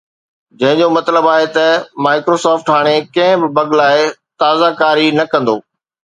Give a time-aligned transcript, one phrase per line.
[0.61, 1.65] جنهن جو مطلب آهي ته
[2.05, 4.07] Microsoft هاڻي ڪنهن به بگ لاءِ
[4.45, 5.55] تازه ڪاري نه ڪندو